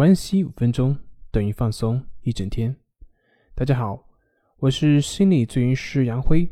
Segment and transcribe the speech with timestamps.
[0.00, 0.98] 关系五分钟
[1.30, 2.74] 等于放松一整天。
[3.54, 4.08] 大家好，
[4.56, 6.50] 我是心理咨询师杨辉，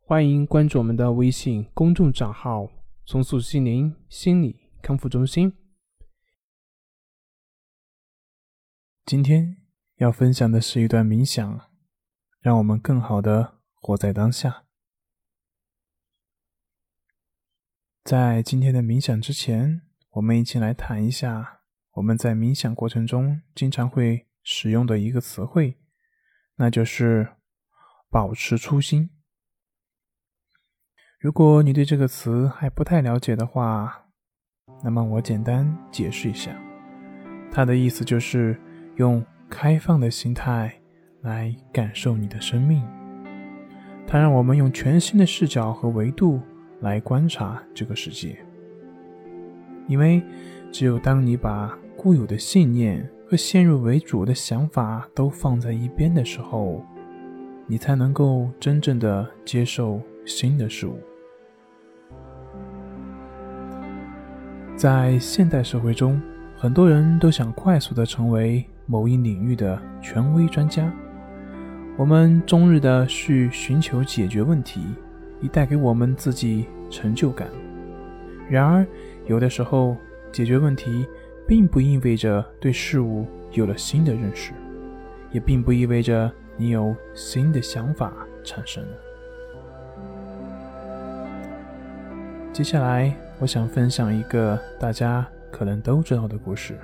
[0.00, 2.66] 欢迎关注我们的微信公众账号
[3.04, 5.52] “重塑心灵心理康复中心”。
[9.04, 9.58] 今天
[9.96, 11.70] 要分享的是一段冥想，
[12.40, 14.64] 让我们更好的活在当下。
[18.02, 19.82] 在今天的冥想之前，
[20.12, 21.60] 我们一起来谈一下。
[21.96, 25.78] 我们在冥想过程中经常会使用的一个词汇，
[26.56, 27.26] 那就是
[28.10, 29.08] “保持初心”。
[31.18, 34.08] 如果你对这个词还不太了解的话，
[34.84, 36.54] 那么我简单解释一下，
[37.50, 38.60] 它的意思就是
[38.96, 40.78] 用开放的心态
[41.22, 42.86] 来感受你的生命。
[44.06, 46.42] 它让我们用全新的视角和维度
[46.82, 48.38] 来观察这个世界，
[49.88, 50.22] 因为
[50.70, 56.84] 只有当你把固有的信念和先入为主的想法都放在一边的时候，
[57.66, 60.98] 你才能够真正的接受新的事物。
[64.76, 66.20] 在现代社会中，
[66.56, 70.92] 很多人都想快速的成为某一领域的权威专家。
[71.96, 74.82] 我们终日的去寻求解决问题，
[75.40, 77.48] 以带给我们自己成就感。
[78.50, 78.86] 然而，
[79.26, 79.96] 有的时候
[80.30, 81.06] 解决问题。
[81.46, 84.52] 并不意味着对事物有了新的认识，
[85.30, 88.90] 也并不意味着你有新的想法产生了。
[92.52, 96.76] 接下来，我想分享一个大家可能都知道的故事：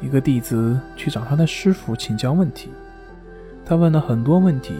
[0.00, 2.70] 一个弟子去找他的师傅请教问题，
[3.64, 4.74] 他问了很多问题，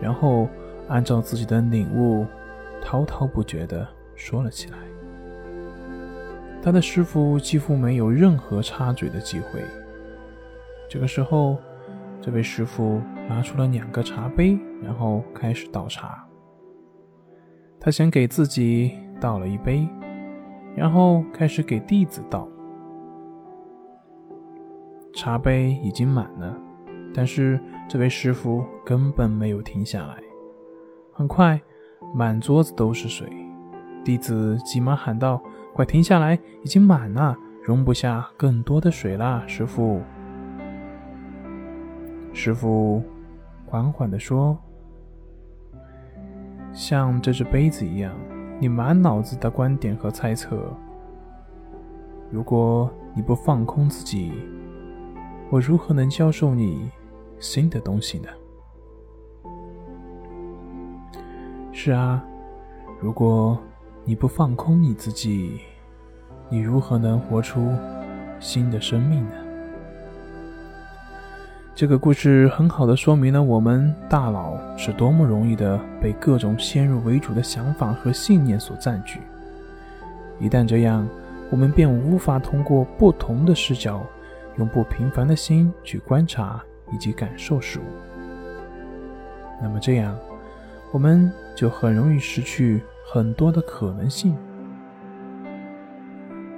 [0.00, 0.48] 然后
[0.88, 2.26] 按照自己的领悟，
[2.82, 4.78] 滔滔不绝地说了起来。
[6.64, 9.62] 他的师傅几乎没有任何插嘴的机会。
[10.88, 11.58] 这个时候，
[12.22, 16.26] 这位师傅拿出了两个茶杯，然后开始倒茶。
[17.78, 19.86] 他先给自己倒了一杯，
[20.74, 22.48] 然后开始给弟子倒。
[25.14, 26.56] 茶杯已经满了，
[27.12, 30.16] 但是这位师傅根本没有停下来。
[31.12, 31.60] 很快，
[32.14, 33.28] 满桌子都是水。
[34.02, 35.38] 弟子急忙喊道。
[35.74, 36.38] 快停下来！
[36.62, 40.00] 已经满了，容不下更多的水了，师傅。
[42.32, 43.02] 师傅
[43.66, 44.56] 缓缓地说
[46.72, 48.14] ：“像这只杯子一样，
[48.60, 50.72] 你满脑子的观点和猜测。
[52.30, 54.32] 如果你不放空自己，
[55.50, 56.88] 我如何能教授你
[57.40, 58.28] 新的东西呢？”
[61.72, 62.24] 是啊，
[63.00, 63.58] 如果。
[64.06, 65.60] 你不放空你自己，
[66.50, 67.72] 你如何能活出
[68.38, 69.30] 新的生命呢？
[71.74, 79.20] 这个故事很好的说明了我们大脑是多么容易的被各种先入为主的想法和信念所占据。
[80.38, 81.08] 一旦这样，
[81.50, 84.04] 我们便无法通过不同的视角，
[84.58, 87.84] 用不平凡的心去观察以及感受事物。
[89.62, 90.14] 那么这样，
[90.92, 92.82] 我们就很容易失去。
[93.06, 94.34] 很多的可能性。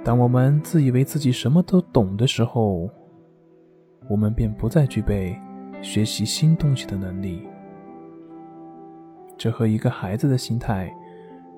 [0.03, 2.89] 当我们自以为自己什么都懂的时候，
[4.09, 5.37] 我们便不再具备
[5.81, 7.45] 学习新东西的能力。
[9.37, 10.91] 这和一个孩子的心态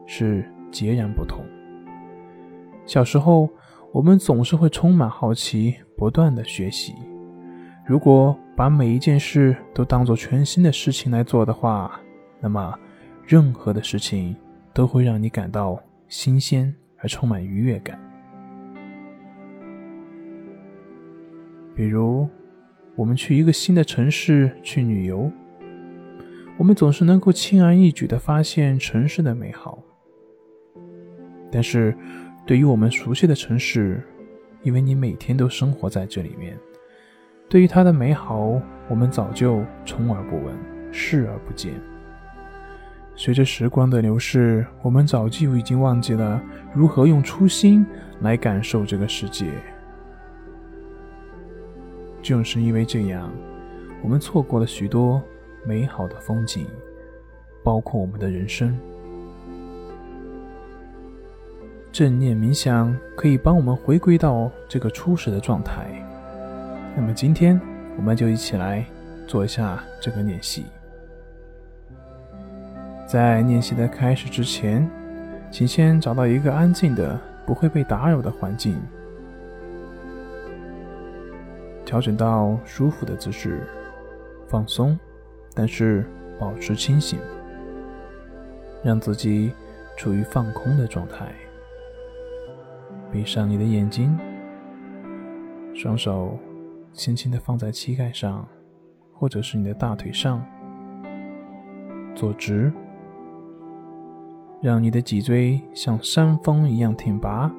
[0.07, 1.45] 是截然不同。
[2.87, 3.47] 小时候，
[3.93, 6.95] 我们总是会充满好奇，不断的学习。
[7.85, 11.99] 如果把每一件事都当做全新的事情来做的话，
[12.41, 12.77] 那么
[13.23, 14.35] 任何的事情。
[14.73, 17.99] 都会让你感到新鲜而充满愉悦感。
[21.75, 22.27] 比如，
[22.95, 25.31] 我们去一个新的城市去旅游，
[26.57, 29.81] 我们总是能够轻而易举的发现城市的美好。
[31.51, 31.95] 但是，
[32.45, 34.03] 对于我们熟悉的城市，
[34.61, 36.57] 因为你每天都生活在这里面，
[37.47, 40.53] 对于它的美好，我们早就充耳不闻，
[40.91, 41.73] 视而不见。
[43.19, 46.41] 随着时光的流逝，我们早就已经忘记了
[46.73, 47.85] 如何用初心
[48.21, 49.47] 来感受这个世界。
[52.21, 53.29] 正是因为这样，
[54.01, 55.21] 我们错过了许多
[55.65, 56.65] 美好的风景，
[57.61, 58.73] 包括我们的人生。
[61.91, 65.87] 正念冥想可以帮我们回归到这个初始的状态。
[66.95, 67.59] 那么，今天
[67.97, 68.85] 我们就一起来
[69.27, 70.63] 做一下这个练习。
[73.09, 74.87] 在练习的开始之前，
[75.49, 78.79] 请先找到一个安静的、不会被打扰的环境，
[81.83, 83.65] 调整到舒服的姿势，
[84.47, 84.95] 放松，
[85.55, 86.05] 但是
[86.39, 87.17] 保持清醒，
[88.83, 89.51] 让自己
[89.97, 91.25] 处于放空的状态。
[93.11, 94.15] 闭上你的眼睛，
[95.73, 96.37] 双手
[96.93, 98.47] 轻轻的放在膝盖上，
[99.15, 100.45] 或者是你的大腿上，
[102.13, 102.71] 坐直，
[104.61, 107.49] 让你的脊椎像山峰一样挺拔，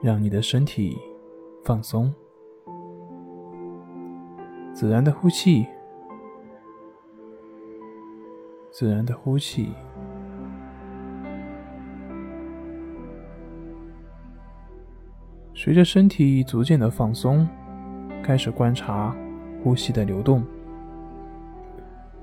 [0.00, 0.96] 让你的身体
[1.64, 2.14] 放松，
[4.72, 5.66] 自然的呼气，
[8.70, 9.72] 自然的呼气。
[15.52, 17.46] 随着身体逐渐的放松，
[18.22, 19.16] 开始观察
[19.64, 20.44] 呼吸的流动。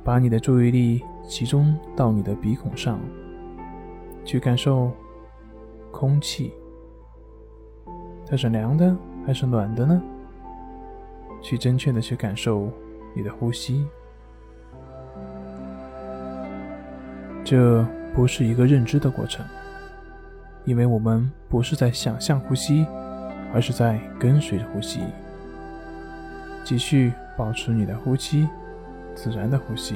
[0.01, 2.99] 把你的注意力集中到你的鼻孔上，
[4.25, 4.91] 去感受
[5.91, 6.53] 空气，
[8.25, 8.95] 它是凉的
[9.25, 10.01] 还是暖的呢？
[11.41, 12.69] 去真切的去感受
[13.15, 13.85] 你的呼吸。
[17.43, 19.45] 这不是一个认知的过程，
[20.65, 22.85] 因为我们不是在想象呼吸。
[23.51, 24.99] 而是在跟随着呼吸，
[26.63, 28.47] 继续保持你的呼吸，
[29.15, 29.95] 自然的呼吸，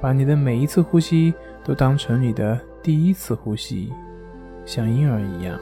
[0.00, 3.92] 把你的每一次呼吸都当成你的第一次呼吸，
[4.64, 5.60] 像婴儿一样，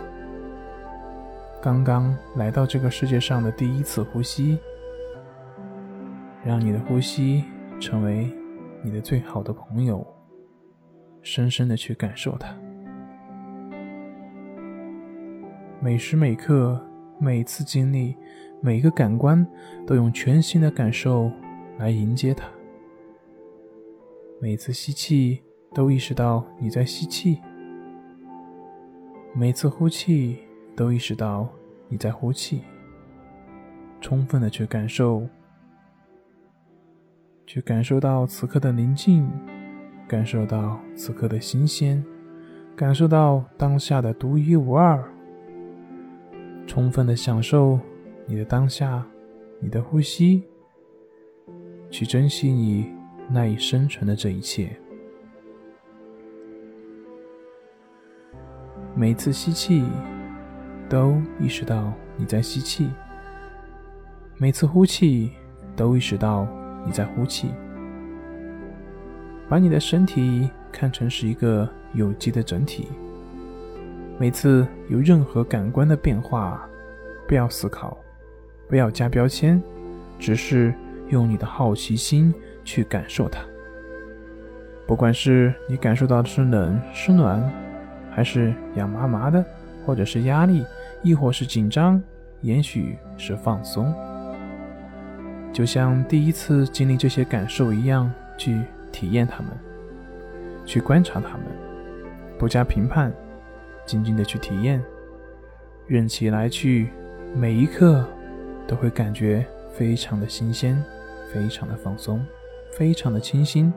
[1.60, 4.56] 刚刚来到这个世界上的第一次呼吸，
[6.44, 7.44] 让你的呼吸
[7.80, 8.32] 成为
[8.80, 10.06] 你的最好的朋友，
[11.20, 12.54] 深深的去感受它。
[15.80, 16.80] 每时每刻，
[17.18, 18.16] 每次经历，
[18.60, 19.44] 每个感官，
[19.84, 21.30] 都用全新的感受
[21.76, 22.46] 来迎接它。
[24.40, 25.42] 每次吸气，
[25.74, 27.40] 都意识到你在吸气；
[29.34, 30.38] 每次呼气，
[30.76, 31.48] 都意识到
[31.88, 32.62] 你在呼气。
[34.00, 35.26] 充分的去感受，
[37.46, 39.28] 去感受到此刻的宁静，
[40.06, 42.04] 感受到此刻的新鲜，
[42.76, 45.02] 感受到当下的独一无二。
[46.64, 47.80] 充分的享受
[48.24, 49.04] 你的当下，
[49.58, 50.44] 你的呼吸，
[51.90, 52.88] 去珍惜你
[53.32, 54.70] 赖以生存的这一切。
[58.94, 59.84] 每次吸气，
[60.88, 62.88] 都意识到你在吸气；
[64.38, 65.32] 每次呼气，
[65.76, 66.48] 都意识到
[66.84, 67.50] 你在呼气。
[69.48, 72.88] 把你的身体看成是一个有机的整体。
[74.18, 76.68] 每次有任何感官的变化，
[77.28, 77.96] 不要思考，
[78.68, 79.62] 不要加标签，
[80.18, 80.74] 只是
[81.08, 82.34] 用你的好奇心
[82.68, 83.40] 去感受它。
[84.86, 87.42] 不管是你感受到的是冷是暖，
[88.10, 89.42] 还是痒麻麻的，
[89.86, 90.66] 或者是压力，
[91.02, 92.02] 亦或是紧张，
[92.42, 93.94] 也许是放松，
[95.50, 98.60] 就像第一次经历这些感受一样，去
[98.92, 99.50] 体验它们，
[100.66, 101.46] 去观察它们，
[102.38, 103.10] 不加评判。
[103.86, 104.84] 静静的去体验，
[105.86, 106.90] 任其来去，
[107.34, 108.04] 每一刻
[108.66, 110.76] 都会感觉非常的新鲜，
[111.32, 112.22] 非常的放松，
[112.78, 113.72] 非常的清新。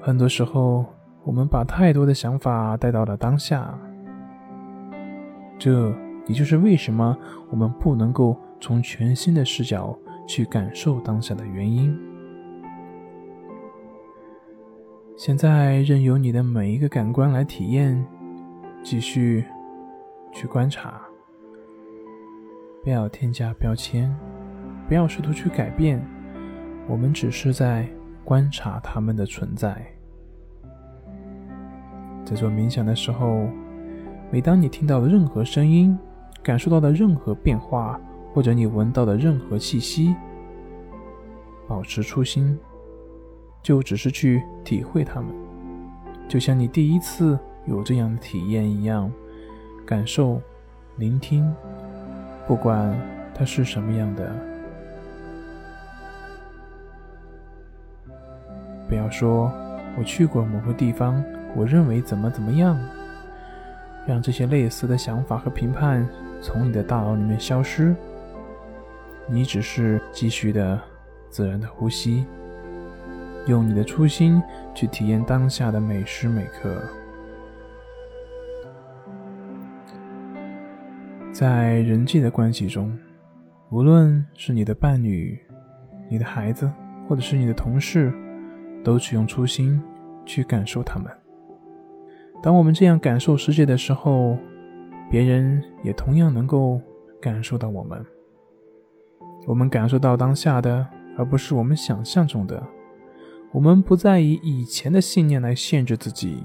[0.00, 0.84] 很多时候，
[1.22, 3.78] 我们把太多的想法带到了当下，
[5.56, 5.94] 这
[6.26, 7.16] 也就是为什么
[7.48, 9.96] 我们不能够从全新的视角
[10.26, 11.96] 去感受当下的原因。
[15.16, 18.04] 现在任由你的每一个感官来体验，
[18.82, 19.44] 继续
[20.32, 21.00] 去观察，
[22.82, 24.12] 不要添加标签，
[24.94, 26.00] 不要试图去改变，
[26.86, 27.84] 我们只是在
[28.22, 29.74] 观察他们的存在。
[32.24, 33.48] 在做冥想的时候，
[34.30, 35.98] 每当你听到的任何声音，
[36.44, 38.00] 感受到的任何变化，
[38.32, 40.14] 或者你闻到的任何气息，
[41.66, 42.56] 保持初心。
[43.64, 45.34] 就只是去体会它们，
[46.28, 47.36] 就像你第一次
[47.66, 49.10] 有这样的体验一样，
[49.84, 50.40] 感受、
[50.98, 51.52] 聆听，
[52.46, 52.96] 不管
[53.34, 54.53] 它是什么样的。
[58.88, 59.52] 不要说
[59.98, 61.24] “我去过某个地方，
[61.56, 62.78] 我认为怎么怎么样”，
[64.06, 66.06] 让这些类似的想法和评判
[66.40, 67.94] 从你的大脑里面消失。
[69.26, 70.80] 你只是继续的
[71.30, 72.26] 自然的呼吸。
[73.46, 74.42] 用你的初心
[74.74, 76.82] 去体验当下的每时每刻，
[81.30, 82.98] 在人际的关系中，
[83.70, 85.38] 无论是你的伴侣、
[86.10, 86.70] 你的孩子，
[87.06, 88.10] 或者是你的同事，
[88.84, 89.82] 都去用初心
[90.24, 91.10] 去感受他们。
[92.42, 94.36] 当我们这样感受世界的时候，
[95.10, 96.80] 别人也同样能够
[97.20, 98.04] 感受到我们。
[99.46, 100.86] 我们感受到当下的，
[101.16, 102.62] 而不是我们想象中的。
[103.50, 106.42] 我们不再以以前的信念来限制自己，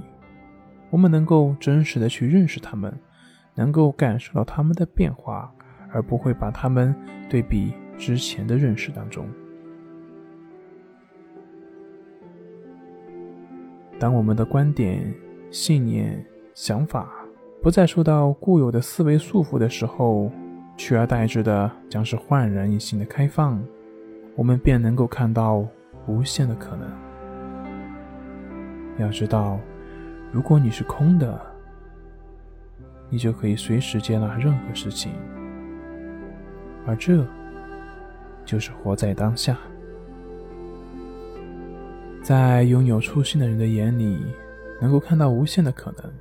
[0.90, 2.94] 我们能够真实的去认识他们，
[3.56, 5.52] 能够感受到他们的变化，
[5.92, 6.96] 而不会把他们
[7.30, 9.28] 对比之前的认识当中。
[14.00, 15.14] 当我们的观点、
[15.52, 17.10] 信念、想法
[17.62, 20.32] 不再受到固有的思维束缚的时候，
[20.78, 23.62] 取而代之的将是焕然一新的开放，
[24.36, 25.66] 我们便能够看到。
[26.08, 26.90] 无限的可能。
[28.98, 29.60] 要知道，
[30.32, 31.40] 如果你是空的，
[33.10, 35.12] 你就可以随时接纳任何事情，
[36.88, 37.24] 而这
[38.44, 39.56] 就是活在当下。
[42.30, 44.24] 在拥有初心的人的眼里，
[44.80, 46.14] 能够看到无限的可能。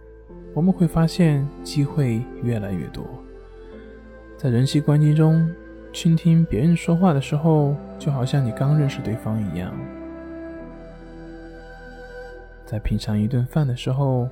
[0.54, 3.04] 我们会发现机会越来越多。
[4.38, 5.46] 在人际关系中。
[5.90, 9.70] 倾听别人说话的时候，就好像你刚认识对方一样；
[12.66, 14.28] 在品尝一顿饭的时候，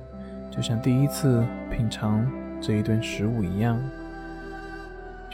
[0.51, 2.25] 就像第一次品尝
[2.61, 3.77] 这一顿食物一样；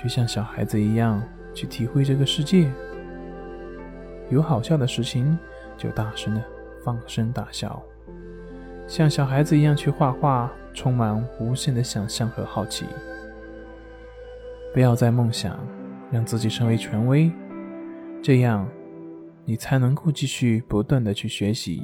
[0.02, 1.22] 就像小孩子一样
[1.54, 2.72] 去体会这个世界。
[4.30, 5.38] 有好笑的事情，
[5.78, 6.44] 就大声的
[6.84, 7.82] 放声大笑；
[8.88, 12.86] 像小孩子一样去画画，充满无限的想象和好奇。
[14.74, 15.58] 不要再梦想。
[16.12, 17.32] 让自己成为权威，
[18.22, 18.70] 这样
[19.46, 21.82] 你才能够继续不断的去学习，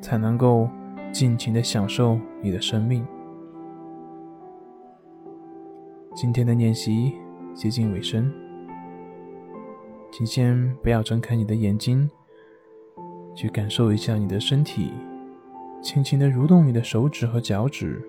[0.00, 0.66] 才能够
[1.12, 3.06] 尽情的享受你的生命。
[6.14, 7.12] 今天的练习
[7.54, 8.32] 接近尾声，
[10.10, 12.10] 请先不要睁开你的眼睛，
[13.34, 14.92] 去感受一下你的身体，
[15.82, 18.02] 轻轻的蠕动你的手指和脚趾，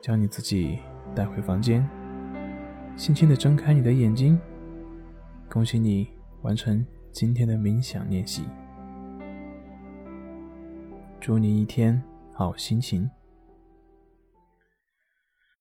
[0.00, 0.78] 将你自己
[1.14, 1.88] 带回房间。
[2.96, 4.38] 轻轻的睁开你的眼睛，
[5.48, 6.08] 恭喜你
[6.42, 8.44] 完成今天的冥想练习。
[11.18, 12.02] 祝你一天
[12.32, 13.10] 好心情。